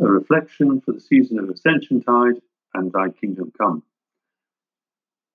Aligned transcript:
a 0.00 0.04
reflection 0.04 0.80
for 0.80 0.92
the 0.92 1.00
season 1.00 1.38
of 1.38 1.48
Ascension 1.48 2.02
Tide 2.02 2.40
and 2.74 2.92
Thy 2.92 3.10
Kingdom 3.10 3.52
Come. 3.56 3.82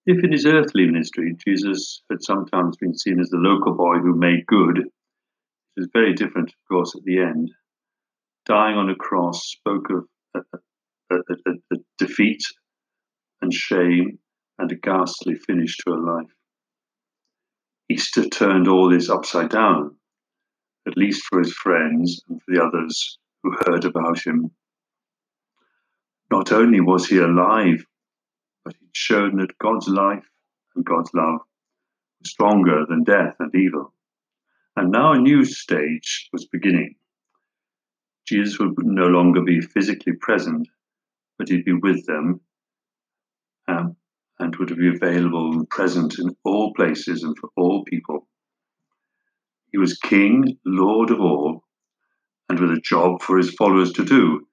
If 0.06 0.24
in 0.24 0.32
his 0.32 0.46
earthly 0.46 0.86
ministry 0.86 1.36
Jesus 1.46 2.02
had 2.10 2.24
sometimes 2.24 2.78
been 2.78 2.98
seen 2.98 3.20
as 3.20 3.30
the 3.30 3.38
local 3.38 3.76
boy 3.76 4.00
who 4.00 4.16
made 4.16 4.46
good, 4.48 4.80
it 4.80 4.92
is 5.78 5.88
very 5.94 6.14
different, 6.14 6.50
of 6.50 6.68
course, 6.68 6.96
at 6.96 7.04
the 7.04 7.20
end. 7.20 7.52
Dying 8.46 8.78
on 8.78 8.90
a 8.90 8.96
cross 8.96 9.46
spoke 9.46 9.90
of 9.92 10.08
a, 10.36 10.40
a, 11.12 11.16
a, 11.16 11.52
a 11.74 11.78
defeat 11.98 12.44
and 13.42 13.54
shame 13.54 14.20
and 14.58 14.72
a 14.72 14.76
ghastly 14.76 15.36
finish 15.36 15.78
to 15.78 15.94
a 15.94 15.96
life. 15.96 16.32
Easter 17.90 18.28
turned 18.28 18.68
all 18.68 18.90
this 18.90 19.10
upside 19.10 19.50
down, 19.50 19.96
at 20.88 20.98
least 20.98 21.24
for 21.26 21.40
his 21.40 21.54
friends 21.54 22.22
and 22.28 22.42
for 22.42 22.54
the 22.54 22.64
others 22.64 23.20
who 23.44 23.56
heard 23.66 23.86
about 23.86 24.26
him. 24.26 24.52
Not 26.32 26.52
only 26.52 26.80
was 26.80 27.08
he 27.08 27.18
alive, 27.18 27.86
but 28.64 28.76
he'd 28.80 28.96
shown 28.96 29.38
that 29.38 29.58
God's 29.58 29.88
life 29.88 30.26
and 30.76 30.86
God's 30.86 31.12
love 31.14 31.40
were 31.40 32.26
stronger 32.26 32.86
than 32.88 33.04
death 33.04 33.36
and 33.40 33.54
evil. 33.56 33.94
And 34.76 34.92
now 34.92 35.14
a 35.14 35.20
new 35.20 35.44
stage 35.44 36.30
was 36.32 36.46
beginning. 36.46 36.96
Jesus 38.28 38.60
would 38.60 38.74
no 38.78 39.08
longer 39.08 39.42
be 39.42 39.60
physically 39.60 40.14
present, 40.14 40.68
but 41.38 41.50
he'd 41.50 41.66
be 41.66 41.74
with 41.74 42.06
them 42.06 42.42
um, 43.68 43.96
and 44.40 44.56
would 44.58 44.76
be 44.78 44.90
available 44.90 45.52
and 45.54 45.70
present 45.70 46.20
in 46.20 46.36
all 46.44 46.74
places 46.74 47.24
and 47.24 47.36
for 47.38 47.50
all 47.56 47.84
people. 47.86 48.28
He 49.72 49.78
was 49.78 49.98
King, 49.98 50.58
Lord 50.66 51.12
of 51.12 51.20
all, 51.20 51.64
and 52.50 52.60
with 52.60 52.72
a 52.72 52.82
job 52.82 53.22
for 53.22 53.38
his 53.38 53.54
followers 53.54 53.94
to 53.94 54.04
do, 54.04 54.48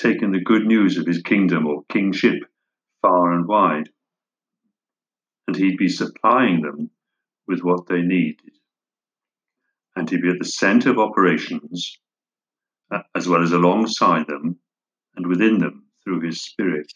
taking 0.00 0.32
the 0.32 0.40
good 0.40 0.64
news 0.64 0.96
of 0.96 1.06
his 1.06 1.20
kingdom 1.22 1.66
or 1.66 1.82
kingship 1.90 2.38
far 3.02 3.32
and 3.32 3.46
wide. 3.46 3.88
And 5.48 5.56
he'd 5.56 5.76
be 5.76 5.88
supplying 5.88 6.62
them 6.62 6.90
with 7.48 7.60
what 7.60 7.88
they 7.88 8.00
needed. 8.00 8.52
And 9.96 10.08
he'd 10.08 10.22
be 10.22 10.30
at 10.30 10.38
the 10.38 10.44
center 10.44 10.90
of 10.90 10.98
operations, 10.98 11.98
as 13.14 13.28
well 13.28 13.42
as 13.42 13.52
alongside 13.52 14.26
them 14.28 14.58
and 15.16 15.26
within 15.26 15.58
them 15.58 15.86
through 16.04 16.20
his 16.20 16.42
spirit. 16.42 16.90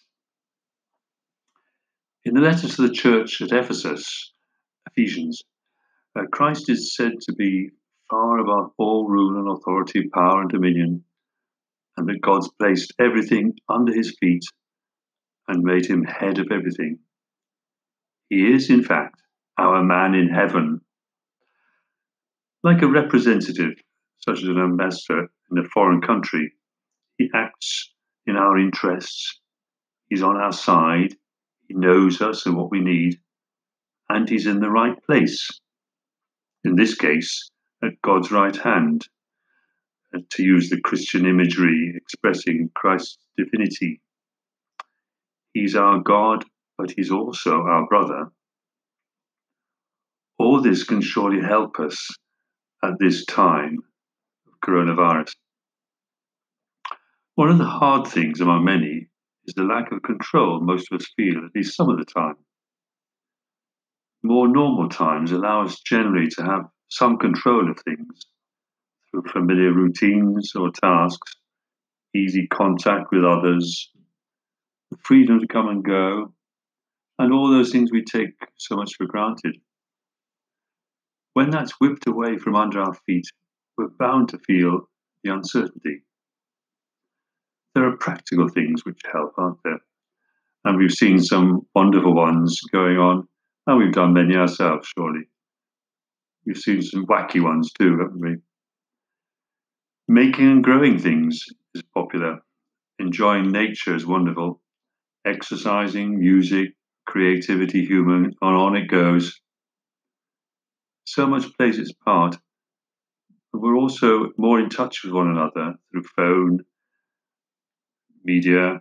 In 2.24 2.34
the 2.34 2.40
letter 2.40 2.68
to 2.68 2.82
the 2.82 2.92
church 2.92 3.40
at 3.40 3.52
Ephesus, 3.52 4.32
Ephesians, 4.86 5.42
uh, 6.18 6.22
Christ 6.32 6.70
is 6.70 6.94
said 6.94 7.12
to 7.20 7.32
be 7.34 7.70
far 8.10 8.38
above 8.38 8.70
all 8.78 9.08
rule 9.08 9.38
and 9.38 9.48
authority, 9.48 10.08
power 10.08 10.40
and 10.40 10.50
dominion, 10.50 11.04
and 11.96 12.08
that 12.08 12.20
God's 12.20 12.50
placed 12.58 12.92
everything 12.98 13.54
under 13.68 13.92
his 13.92 14.16
feet 14.20 14.44
and 15.48 15.62
made 15.62 15.86
him 15.86 16.04
head 16.04 16.38
of 16.38 16.48
everything. 16.50 16.98
He 18.28 18.52
is, 18.52 18.70
in 18.70 18.82
fact, 18.82 19.22
our 19.58 19.82
man 19.82 20.14
in 20.14 20.28
heaven. 20.28 20.80
Like 22.62 22.82
a 22.82 22.88
representative, 22.88 23.74
such 24.18 24.42
as 24.42 24.48
an 24.48 24.58
ambassador 24.58 25.28
in 25.50 25.58
a 25.58 25.68
foreign 25.68 26.00
country, 26.00 26.52
he 27.16 27.30
acts 27.34 27.92
in 28.26 28.36
our 28.36 28.58
interests. 28.58 29.40
He's 30.08 30.22
on 30.22 30.36
our 30.36 30.52
side. 30.52 31.14
He 31.68 31.74
knows 31.74 32.20
us 32.20 32.46
and 32.46 32.56
what 32.56 32.70
we 32.70 32.80
need. 32.80 33.20
And 34.08 34.28
he's 34.28 34.46
in 34.46 34.60
the 34.60 34.70
right 34.70 35.00
place. 35.04 35.48
In 36.64 36.74
this 36.74 36.94
case, 36.94 37.50
at 37.86 38.02
God's 38.02 38.30
right 38.30 38.56
hand, 38.56 39.06
to 40.30 40.42
use 40.42 40.70
the 40.70 40.80
Christian 40.80 41.26
imagery 41.26 41.92
expressing 41.94 42.70
Christ's 42.74 43.18
divinity. 43.36 44.00
He's 45.52 45.76
our 45.76 46.00
God, 46.00 46.44
but 46.78 46.90
He's 46.90 47.10
also 47.10 47.62
our 47.62 47.86
brother. 47.86 48.30
All 50.38 50.60
this 50.60 50.84
can 50.84 51.00
surely 51.00 51.40
help 51.40 51.80
us 51.80 52.08
at 52.82 52.98
this 52.98 53.24
time 53.24 53.78
of 54.46 54.52
coronavirus. 54.66 55.32
One 57.34 57.50
of 57.50 57.58
the 57.58 57.64
hard 57.64 58.06
things 58.06 58.40
among 58.40 58.64
many 58.64 59.08
is 59.46 59.54
the 59.54 59.64
lack 59.64 59.92
of 59.92 60.02
control 60.02 60.60
most 60.60 60.88
of 60.90 61.00
us 61.00 61.06
feel, 61.16 61.38
at 61.44 61.54
least 61.54 61.76
some 61.76 61.88
of 61.88 61.98
the 61.98 62.04
time. 62.04 62.36
More 64.22 64.48
normal 64.48 64.88
times 64.88 65.32
allow 65.32 65.62
us 65.62 65.80
generally 65.80 66.28
to 66.30 66.42
have 66.42 66.62
some 66.88 67.18
control 67.18 67.70
of 67.70 67.78
things 67.80 68.26
through 69.10 69.24
familiar 69.32 69.72
routines 69.72 70.54
or 70.54 70.70
tasks, 70.70 71.36
easy 72.14 72.46
contact 72.46 73.06
with 73.12 73.24
others, 73.24 73.90
the 74.90 74.96
freedom 74.98 75.40
to 75.40 75.46
come 75.46 75.68
and 75.68 75.84
go, 75.84 76.32
and 77.18 77.32
all 77.32 77.50
those 77.50 77.72
things 77.72 77.90
we 77.90 78.04
take 78.04 78.34
so 78.56 78.76
much 78.76 78.94
for 78.96 79.06
granted. 79.06 79.56
When 81.32 81.50
that's 81.50 81.72
whipped 81.80 82.06
away 82.06 82.38
from 82.38 82.56
under 82.56 82.80
our 82.80 82.94
feet, 83.06 83.26
we're 83.76 83.88
bound 83.98 84.30
to 84.30 84.38
feel 84.38 84.88
the 85.22 85.32
uncertainty. 85.32 86.02
There 87.74 87.86
are 87.86 87.96
practical 87.96 88.48
things 88.48 88.84
which 88.84 89.00
help, 89.12 89.34
aren't 89.36 89.62
there? 89.64 89.80
And 90.64 90.78
we've 90.78 90.92
seen 90.92 91.18
some 91.18 91.66
wonderful 91.74 92.14
ones 92.14 92.58
going 92.72 92.96
on, 92.96 93.28
and 93.66 93.78
we've 93.78 93.92
done 93.92 94.14
many 94.14 94.34
ourselves, 94.34 94.88
surely. 94.96 95.28
We've 96.46 96.56
seen 96.56 96.80
some 96.80 97.06
wacky 97.06 97.42
ones 97.42 97.72
too, 97.72 97.98
haven't 97.98 98.20
we? 98.20 98.36
Making 100.06 100.50
and 100.50 100.64
growing 100.64 100.98
things 100.98 101.44
is 101.74 101.82
popular. 101.92 102.38
Enjoying 103.00 103.50
nature 103.50 103.94
is 103.96 104.06
wonderful. 104.06 104.62
Exercising, 105.26 106.20
music, 106.20 106.74
creativity, 107.04 107.84
humor, 107.84 108.24
and 108.24 108.34
on 108.40 108.76
it 108.76 108.86
goes. 108.88 109.40
So 111.04 111.26
much 111.26 111.52
plays 111.56 111.78
its 111.78 111.92
part. 111.92 112.36
But 113.52 113.62
we're 113.62 113.76
also 113.76 114.30
more 114.38 114.60
in 114.60 114.68
touch 114.68 115.02
with 115.02 115.12
one 115.12 115.28
another 115.28 115.74
through 115.90 116.04
phone, 116.14 116.60
media, 118.24 118.80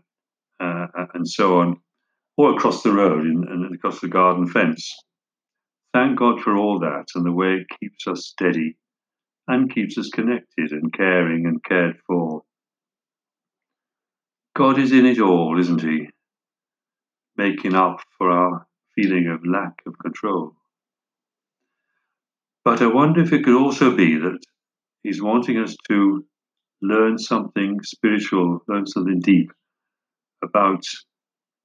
uh, 0.59 0.87
and 1.15 1.27
so 1.27 1.59
on, 1.59 1.77
or 2.37 2.53
across 2.53 2.83
the 2.83 2.91
road 2.91 3.25
and, 3.25 3.43
and 3.47 3.73
across 3.73 4.01
the 4.01 4.07
garden 4.07 4.47
fence. 4.47 4.93
Thank 5.95 6.19
God 6.19 6.41
for 6.41 6.57
all 6.57 6.79
that 6.79 7.05
and 7.15 7.25
the 7.25 7.31
way 7.31 7.53
it 7.53 7.67
keeps 7.79 8.05
us 8.05 8.25
steady 8.25 8.75
and 9.47 9.73
keeps 9.73 9.97
us 9.97 10.09
connected 10.09 10.73
and 10.73 10.91
caring 10.91 11.45
and 11.45 11.63
cared 11.63 11.95
for. 12.05 12.43
God 14.57 14.77
is 14.77 14.91
in 14.91 15.05
it 15.05 15.21
all, 15.21 15.57
isn't 15.57 15.81
He? 15.81 16.09
Making 17.37 17.75
up 17.75 18.01
for 18.17 18.29
our 18.29 18.67
feeling 18.93 19.29
of 19.29 19.47
lack 19.47 19.83
of 19.87 19.97
control. 19.97 20.57
But 22.65 22.81
I 22.81 22.87
wonder 22.87 23.21
if 23.21 23.31
it 23.31 23.45
could 23.45 23.55
also 23.55 23.95
be 23.95 24.17
that 24.17 24.39
He's 25.01 25.23
wanting 25.23 25.59
us 25.59 25.77
to 25.87 26.25
learn 26.81 27.17
something 27.17 27.79
spiritual, 27.83 28.59
learn 28.67 28.85
something 28.85 29.21
deep 29.21 29.49
about 30.43 30.83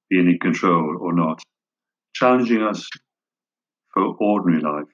being 0.09 0.29
in 0.29 0.39
control 0.39 0.99
or 1.01 1.11
not, 1.11 1.43
challenging 2.15 2.61
us 2.61 2.87
for 3.93 4.15
ordinary 4.19 4.61
life. 4.61 4.87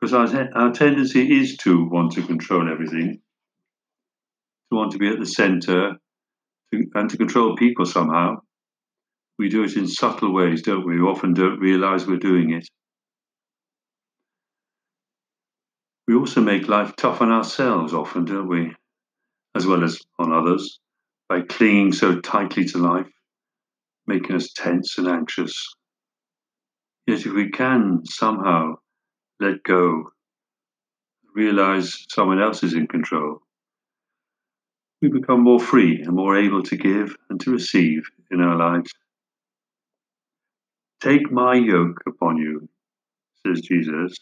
Because 0.00 0.14
our, 0.14 0.26
te- 0.26 0.52
our 0.54 0.72
tendency 0.72 1.40
is 1.40 1.56
to 1.58 1.88
want 1.88 2.12
to 2.12 2.22
control 2.26 2.70
everything, 2.70 3.20
to 4.70 4.76
want 4.76 4.92
to 4.92 4.98
be 4.98 5.08
at 5.08 5.18
the 5.18 5.26
center, 5.26 5.96
and 6.72 7.10
to 7.10 7.16
control 7.16 7.56
people 7.56 7.86
somehow. 7.86 8.36
We 9.38 9.48
do 9.48 9.64
it 9.64 9.76
in 9.76 9.88
subtle 9.88 10.32
ways, 10.32 10.62
don't 10.62 10.86
we? 10.86 11.00
We 11.00 11.06
often 11.06 11.34
don't 11.34 11.58
realize 11.58 12.06
we're 12.06 12.16
doing 12.16 12.50
it. 12.50 12.68
We 16.08 16.14
also 16.14 16.40
make 16.40 16.68
life 16.68 16.94
tough 16.96 17.20
on 17.22 17.30
ourselves, 17.30 17.94
often, 17.94 18.24
don't 18.24 18.48
we? 18.48 18.74
As 19.54 19.66
well 19.66 19.84
as 19.84 20.00
on 20.18 20.32
others, 20.32 20.80
by 21.28 21.42
clinging 21.42 21.92
so 21.92 22.20
tightly 22.20 22.64
to 22.66 22.78
life, 22.78 23.10
making 24.06 24.34
us 24.36 24.52
tense 24.52 24.98
and 24.98 25.08
anxious. 25.08 25.74
Yet 27.12 27.26
if 27.26 27.32
we 27.34 27.50
can 27.50 28.06
somehow 28.06 28.76
let 29.38 29.62
go, 29.64 30.12
realize 31.34 32.06
someone 32.08 32.40
else 32.40 32.62
is 32.62 32.72
in 32.72 32.86
control, 32.86 33.42
we 35.02 35.10
become 35.10 35.42
more 35.42 35.60
free 35.60 36.00
and 36.00 36.16
more 36.16 36.38
able 36.38 36.62
to 36.62 36.74
give 36.74 37.14
and 37.28 37.38
to 37.42 37.50
receive 37.50 38.04
in 38.30 38.40
our 38.40 38.56
lives. 38.56 38.94
Take 41.02 41.30
my 41.30 41.54
yoke 41.56 42.00
upon 42.06 42.38
you, 42.38 42.70
says 43.46 43.60
Jesus. 43.60 44.16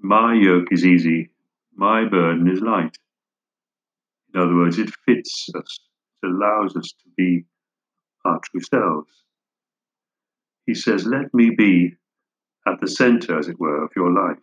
My 0.00 0.32
yoke 0.32 0.68
is 0.70 0.86
easy, 0.86 1.28
my 1.76 2.06
burden 2.06 2.48
is 2.50 2.62
light. 2.62 2.96
In 4.32 4.40
other 4.40 4.54
words, 4.54 4.78
it 4.78 4.88
fits 5.04 5.50
us, 5.54 5.80
it 6.22 6.28
allows 6.28 6.74
us 6.74 6.90
to 7.02 7.10
be 7.18 7.44
our 8.24 8.40
true 8.50 8.62
selves 8.62 9.12
he 10.66 10.74
says, 10.74 11.04
Let 11.04 11.32
me 11.34 11.50
be 11.56 11.94
at 12.66 12.80
the 12.80 12.88
center, 12.88 13.38
as 13.38 13.48
it 13.48 13.58
were, 13.58 13.84
of 13.84 13.90
your 13.96 14.12
life. 14.12 14.38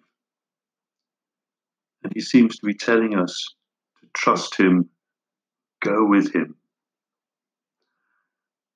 And 2.03 2.13
he 2.13 2.21
seems 2.21 2.57
to 2.57 2.65
be 2.65 2.73
telling 2.73 3.17
us 3.17 3.55
to 4.01 4.07
trust 4.13 4.55
him 4.55 4.89
Go 5.81 6.05
with 6.05 6.33
him. 6.33 6.55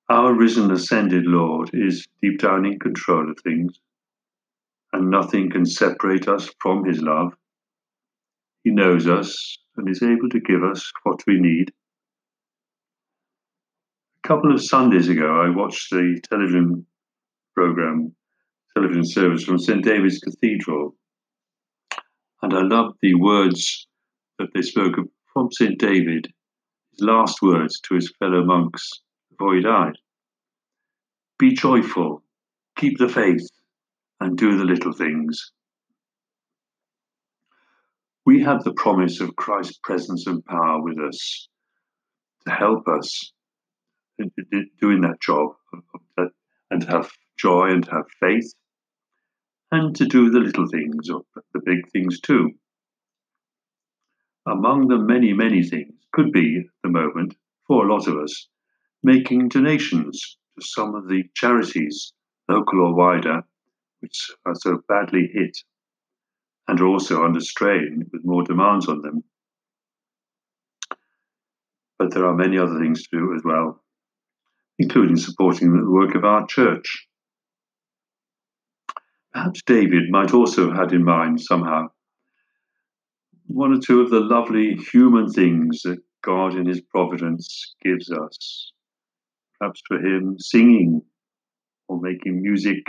Our 0.10 0.34
risen, 0.34 0.72
ascended 0.72 1.25
Lord 1.25 1.72
is 1.74 2.07
deep 2.22 2.40
down 2.40 2.66
in 2.66 2.80
control 2.80 3.30
of 3.30 3.38
things, 3.40 3.78
and 4.94 5.10
nothing 5.10 5.50
can 5.50 5.66
separate 5.66 6.30
us 6.30 6.50
from 6.62 6.86
his 6.86 7.01
love. 7.01 7.34
He 8.63 8.72
knows 8.72 9.07
us 9.07 9.57
and 9.75 9.90
is 9.90 10.01
able 10.01 10.30
to 10.30 10.40
give 10.40 10.63
us 10.63 10.90
what 11.04 11.22
we 11.28 11.40
need. 11.40 11.74
A 14.24 14.28
couple 14.28 14.54
of 14.54 14.63
Sundays 14.63 15.10
ago, 15.10 15.42
I 15.42 15.50
watched 15.50 15.90
the 15.90 16.22
television 16.30 16.86
program, 17.53 18.15
television 18.73 19.05
service 19.05 19.44
from 19.44 19.59
St. 19.59 19.83
David's 19.83 20.19
Cathedral, 20.19 20.95
and 22.41 22.53
I 22.53 22.61
loved 22.61 22.97
the 23.01 23.15
words 23.15 23.88
that 24.39 24.50
they 24.53 24.61
spoke 24.61 24.95
from 25.31 25.51
St. 25.51 25.79
David, 25.79 26.27
his 26.91 27.01
last 27.01 27.41
words 27.41 27.79
to 27.81 27.95
his 27.95 28.13
fellow 28.19 28.44
monks 28.44 28.89
before 29.29 29.55
he 29.55 29.61
died. 29.61 29.97
Be 31.39 31.53
joyful, 31.53 32.23
keep 32.77 32.97
the 32.97 33.09
faith, 33.09 33.47
and 34.19 34.38
do 34.38 34.57
the 34.57 34.65
little 34.65 34.94
things. 34.94 35.51
We 38.25 38.41
have 38.44 38.63
the 38.63 38.73
promise 38.73 39.19
of 39.19 39.35
Christ's 39.35 39.79
presence 39.83 40.27
and 40.27 40.45
power 40.45 40.81
with 40.81 40.97
us 40.99 41.49
to 42.45 42.53
help 42.53 42.88
us 42.88 43.33
in 44.19 44.31
doing 44.79 45.01
that 45.01 45.21
job 45.21 45.51
and 46.69 46.81
to 46.81 46.88
have 46.88 47.11
joy 47.44 47.69
and 47.69 47.86
have 47.88 48.06
faith 48.22 48.54
and 49.72 49.95
to 49.98 50.06
do 50.06 50.30
the 50.30 50.40
little 50.40 50.68
things 50.68 51.10
or 51.10 51.24
the 51.54 51.62
big 51.66 51.80
things 51.92 52.22
too. 52.22 52.51
Among 54.48 54.88
the 54.88 54.98
many, 54.98 55.34
many 55.34 55.63
things 55.63 55.94
could 56.13 56.31
be 56.31 56.60
at 56.60 56.66
the 56.84 56.90
moment, 56.90 57.36
for 57.68 57.86
a 57.86 57.94
lot 57.94 58.07
of 58.07 58.18
us, 58.18 58.48
making 59.04 59.50
donations 59.50 60.38
to 60.56 60.66
some 60.66 60.95
of 60.95 61.07
the 61.07 61.24
charities, 61.36 62.13
local 62.48 62.81
or 62.81 62.95
wider, 62.95 63.42
which 64.00 64.31
are 64.45 64.56
so 64.56 64.80
badly 64.88 65.30
hit 65.34 65.57
and 66.68 66.80
are 66.80 66.88
also 66.88 67.25
under 67.25 67.42
strain 67.42 68.06
with 68.13 68.24
more 68.24 68.44
demands 68.44 68.88
on 68.88 69.01
them. 69.01 69.24
But 71.98 72.13
there 72.13 72.25
are 72.25 72.36
many 72.36 72.57
other 72.57 72.80
things 72.80 73.04
to 73.04 73.18
do 73.18 73.34
as 73.36 73.42
well, 73.44 73.84
including 74.78 75.18
supporting 75.18 75.74
the 75.74 75.90
work 75.90 76.16
of 76.16 76.24
our 76.24 76.45
church. 76.48 77.07
Perhaps 79.33 79.63
David 79.63 80.09
might 80.09 80.33
also 80.33 80.69
have 80.69 80.77
had 80.77 80.91
in 80.91 81.03
mind 81.03 81.41
somehow 81.41 81.88
one 83.47 83.74
or 83.74 83.80
two 83.80 84.01
of 84.01 84.09
the 84.09 84.19
lovely 84.19 84.75
human 84.91 85.30
things 85.30 85.81
that 85.83 86.00
God 86.24 86.56
in 86.56 86.68
His 86.68 86.81
providence 86.81 87.75
gives 87.83 88.12
us. 88.12 88.71
Perhaps 89.59 89.81
for 89.88 89.97
him, 89.97 90.38
singing 90.39 91.01
or 91.88 92.00
making 92.00 92.41
music, 92.41 92.83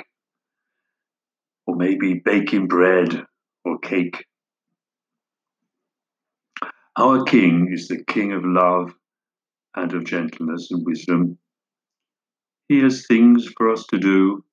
or 1.67 1.77
maybe 1.77 2.21
baking 2.25 2.69
bread 2.69 3.25
or 3.65 3.79
cake. 3.79 4.25
Our 6.97 7.25
King 7.25 7.71
is 7.73 7.89
the 7.89 8.05
King 8.05 8.33
of 8.33 8.43
love 8.45 8.93
and 9.75 9.93
of 9.93 10.05
gentleness 10.05 10.69
and 10.71 10.85
wisdom. 10.85 11.39
He 12.69 12.81
has 12.81 13.07
things 13.07 13.49
for 13.57 13.71
us 13.71 13.87
to 13.89 13.99
do 13.99 14.45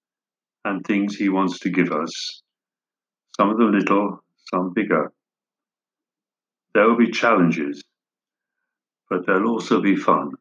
and 0.65 0.85
things 0.85 1.15
He 1.15 1.29
wants 1.29 1.59
to 1.59 1.69
give 1.69 1.91
us, 1.91 2.41
some 3.37 3.49
of 3.49 3.57
them 3.57 3.71
little, 3.71 4.23
some 4.53 4.73
bigger. 4.73 5.11
There 6.73 6.87
will 6.87 6.97
be 6.97 7.11
challenges, 7.11 7.83
but 9.09 9.25
there'll 9.25 9.49
also 9.49 9.81
be 9.81 9.95
fun. 9.95 10.31